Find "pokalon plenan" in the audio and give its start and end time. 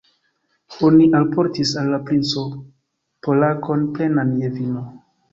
3.27-4.33